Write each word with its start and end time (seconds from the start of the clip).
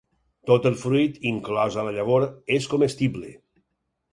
Tot 0.51 0.63
el 0.69 0.77
fruit, 0.83 1.19
inclosa 1.31 1.85
la 1.89 1.93
llavor, 1.99 2.27
és 2.59 2.69
comestible. 2.73 3.31